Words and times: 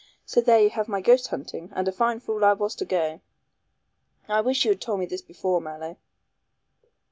So 0.25 0.41
there 0.41 0.59
you 0.59 0.71
have 0.71 0.87
my 0.87 0.99
ghost 0.99 1.27
hunting, 1.27 1.69
and 1.75 1.87
a 1.87 1.91
fine 1.91 2.21
fool 2.21 2.43
I 2.43 2.53
was 2.53 2.73
to 2.77 2.85
go." 2.85 3.21
"I 4.27 4.41
wish 4.41 4.65
you 4.65 4.71
had 4.71 4.81
told 4.81 4.99
me 4.99 5.05
this 5.05 5.21
before, 5.21 5.61
Mallow." 5.61 5.95